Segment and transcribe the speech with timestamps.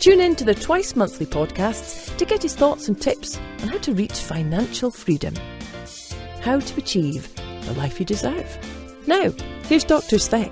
[0.00, 3.76] Tune in to the twice monthly podcasts to get his thoughts and tips on how
[3.76, 5.34] to reach financial freedom.
[6.40, 7.34] How to achieve
[7.66, 8.58] the life you deserve.
[9.06, 9.30] Now,
[9.64, 10.18] here's Dr.
[10.18, 10.50] Speck.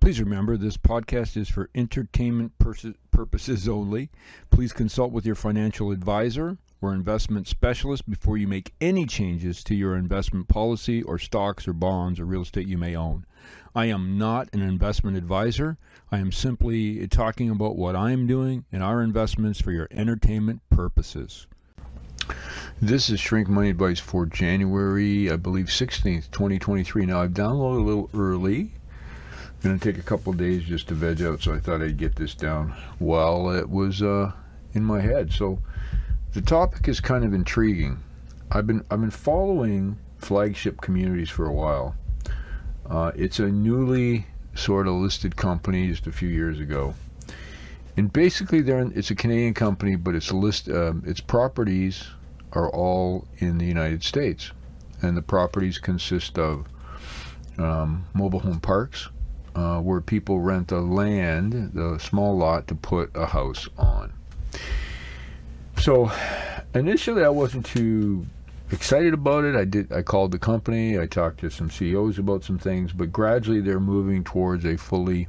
[0.00, 4.10] Please remember this podcast is for entertainment purposes only.
[4.50, 9.74] Please consult with your financial advisor or investment specialist before you make any changes to
[9.74, 13.26] your investment policy or stocks or bonds or real estate you may own.
[13.74, 15.78] I am not an investment advisor.
[16.12, 20.60] I am simply talking about what I am doing and our investments for your entertainment
[20.70, 21.46] purposes.
[22.80, 27.06] This is Shrink Money Advice for January, I believe, 16th, 2023.
[27.06, 28.72] Now, I've downloaded a little early.
[29.62, 32.16] Going to take a couple days just to veg out, so I thought I'd get
[32.16, 34.32] this down while it was uh,
[34.74, 35.32] in my head.
[35.32, 35.58] So,
[36.36, 37.98] the topic is kind of intriguing.
[38.50, 41.96] I've been I've been following flagship communities for a while.
[42.84, 46.94] Uh, it's a newly sort of listed company just a few years ago,
[47.96, 52.04] and basically, they're in, it's a Canadian company, but its list um, its properties
[52.52, 54.52] are all in the United States,
[55.00, 56.66] and the properties consist of
[57.56, 59.08] um, mobile home parks,
[59.54, 64.12] uh, where people rent the land, the small lot, to put a house on.
[65.86, 66.10] So
[66.74, 68.26] initially, I wasn't too
[68.72, 69.54] excited about it.
[69.54, 69.92] I did.
[69.92, 70.98] I called the company.
[70.98, 75.28] I talked to some CEOs about some things, but gradually they're moving towards a fully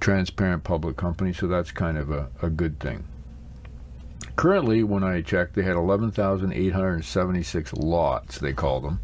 [0.00, 1.34] transparent public company.
[1.34, 3.04] So that's kind of a, a good thing.
[4.36, 8.38] Currently, when I checked, they had 11,876 lots.
[8.38, 9.00] They call them.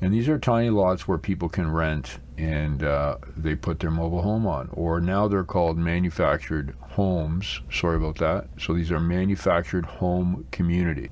[0.00, 4.22] And these are tiny lots where people can rent and uh, they put their mobile
[4.22, 4.68] home on.
[4.72, 7.60] Or now they're called manufactured homes.
[7.70, 8.48] Sorry about that.
[8.58, 11.10] So these are manufactured home community.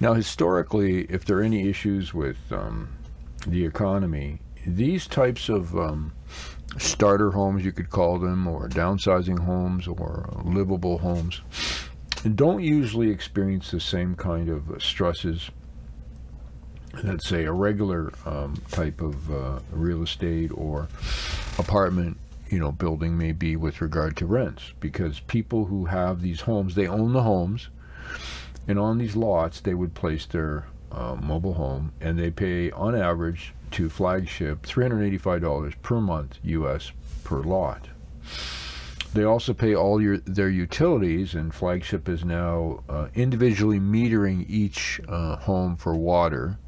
[0.00, 2.88] Now, historically, if there are any issues with um,
[3.46, 6.12] the economy, these types of um,
[6.76, 11.40] starter homes, you could call them, or downsizing homes, or livable homes,
[12.34, 15.50] don't usually experience the same kind of stresses
[17.02, 20.88] that say a regular um, type of uh, real estate or
[21.58, 22.16] apartment
[22.48, 26.74] you know building may be with regard to rents because people who have these homes
[26.74, 27.68] they own the homes
[28.66, 32.94] and on these lots they would place their uh, mobile home and they pay on
[32.94, 37.88] average to flagship $385 per month us per lot
[39.14, 45.00] they also pay all your their utilities, and Flagship is now uh, individually metering each
[45.08, 46.58] uh, home for water.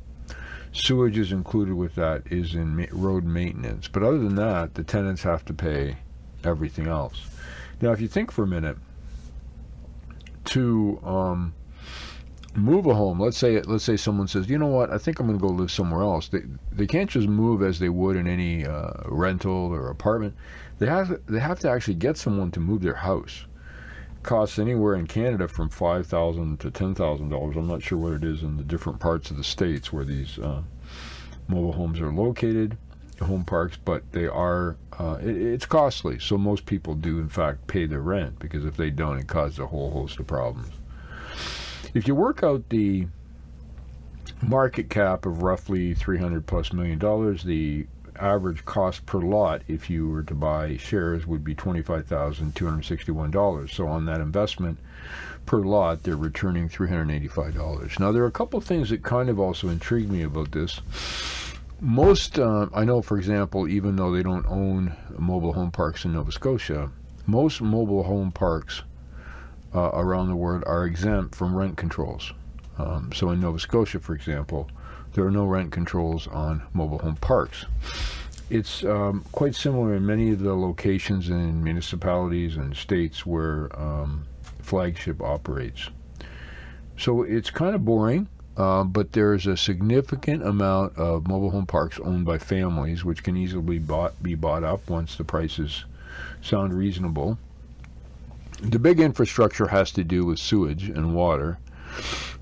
[0.73, 4.85] Sewage is included with that is in ma- road maintenance, but other than that, the
[4.85, 5.97] tenants have to pay
[6.45, 7.27] everything else.
[7.81, 8.77] Now, if you think for a minute,
[10.47, 11.55] to um,
[12.55, 15.27] move a home, let's say let's say someone says, you know what, I think I'm
[15.27, 16.29] going to go live somewhere else.
[16.29, 16.43] They
[16.73, 20.35] they can't just move as they would in any uh, rental or apartment.
[20.79, 23.45] They have they have to actually get someone to move their house.
[24.23, 27.57] Costs anywhere in Canada from five thousand to ten thousand dollars.
[27.57, 30.39] I'm not sure what it is in the different parts of the states where these
[30.39, 30.63] uh,
[31.49, 32.77] mobile homes are located,
[33.21, 36.19] home parks, but they are uh, it, it's costly.
[36.19, 39.59] So most people do in fact pay their rent because if they don't, it causes
[39.59, 40.75] a whole host of problems.
[41.95, 43.07] If you work out the
[44.43, 47.87] market cap of roughly 300 plus million dollars, the
[48.21, 53.71] average cost per lot if you were to buy shares would be $25,261.
[53.71, 54.79] So on that investment
[55.47, 57.99] per lot, they're returning $385.
[57.99, 60.81] Now, there are a couple of things that kind of also intrigue me about this.
[61.81, 66.13] Most, uh, I know, for example, even though they don't own mobile home parks in
[66.13, 66.91] Nova Scotia,
[67.27, 68.83] most mobile home parks
[69.75, 72.33] uh, around the world are exempt from rent controls.
[72.79, 74.69] Um, so in Nova Scotia, for example,
[75.15, 77.65] there are no rent controls on mobile home parks.
[78.49, 84.27] It's um, quite similar in many of the locations in municipalities and states where um,
[84.61, 85.89] flagship operates.
[86.99, 91.99] So it's kind of boring, uh, but there's a significant amount of mobile home parks
[92.01, 95.85] owned by families, which can easily bought, be bought up once the prices
[96.43, 97.39] sound reasonable.
[98.61, 101.59] The big infrastructure has to do with sewage and water.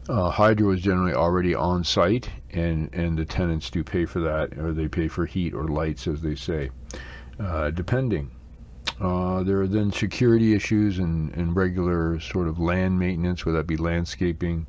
[0.09, 4.57] Uh, hydro is generally already on site, and, and the tenants do pay for that,
[4.59, 6.71] or they pay for heat or lights, as they say,
[7.39, 8.31] uh, depending.
[9.01, 13.67] Uh, there are then security issues and, and regular sort of land maintenance, whether that
[13.67, 14.67] be landscaping.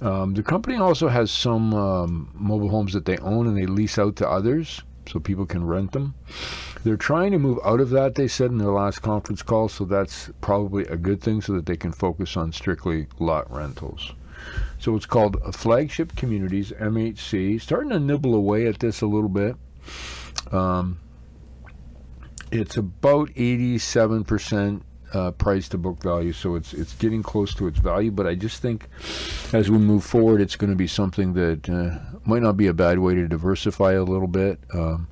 [0.00, 3.98] Um, the company also has some um, mobile homes that they own and they lease
[3.98, 6.14] out to others so people can rent them.
[6.84, 9.84] They're trying to move out of that, they said in their last conference call, so
[9.84, 14.12] that's probably a good thing so that they can focus on strictly lot rentals.
[14.78, 17.60] So it's called Flagship Communities, MHC.
[17.60, 19.56] Starting to nibble away at this a little bit.
[20.52, 21.00] Um,
[22.50, 24.82] it's about 87%
[25.14, 28.10] uh, price to book value, so it's it's getting close to its value.
[28.10, 28.88] But I just think
[29.52, 32.74] as we move forward, it's going to be something that uh, might not be a
[32.74, 35.08] bad way to diversify a little bit um,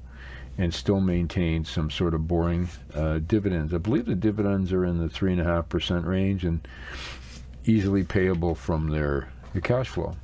[0.59, 3.73] and still maintain some sort of boring uh, dividends.
[3.73, 6.67] I believe the dividends are in the three and a half percent range and
[7.65, 10.17] easily payable from their the cash flow.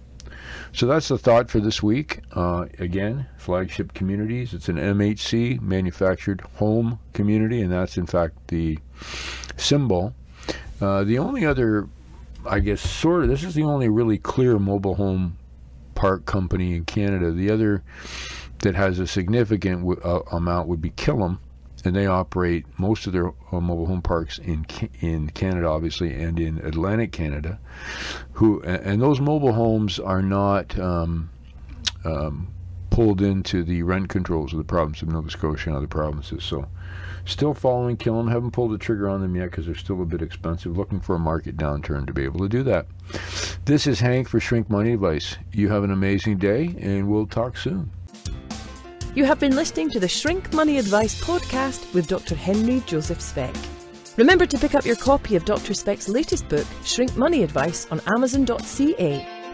[0.73, 2.20] So that's the thought for this week.
[2.32, 4.55] Uh, again, flagship communities.
[4.55, 8.79] It's an MHC manufactured home community, and that's in fact the
[9.56, 10.14] symbol.
[10.81, 11.88] Uh, the only other,
[12.46, 15.37] I guess, sort of, this is the only really clear mobile home
[15.94, 17.32] park company in Canada.
[17.32, 17.82] The other
[18.61, 21.38] that has a significant w- uh, amount would be Killam,
[21.84, 24.66] and they operate most of their uh, mobile home parks in
[25.00, 27.58] in Canada, obviously, and in Atlantic Canada.
[28.32, 31.30] Who and those mobile homes are not um,
[32.04, 32.48] um,
[32.90, 36.42] pulled into the rent controls of the province of Nova Scotia and other provinces.
[36.42, 36.69] So,
[37.25, 38.30] still following Killam.
[38.30, 40.76] Haven't pulled the trigger on them yet because they're still a bit expensive.
[40.76, 42.86] Looking for a market downturn to be able to do that.
[43.66, 45.36] This is Hank for Shrink Money Advice.
[45.52, 47.90] You have an amazing day, and we'll talk soon.
[49.18, 52.36] You have been listening to the Shrink Money Advice podcast with Dr.
[52.36, 53.52] Henry Joseph Speck.
[54.16, 55.74] Remember to pick up your copy of Dr.
[55.74, 59.38] Speck's latest book, Shrink Money Advice, on Amazon.ca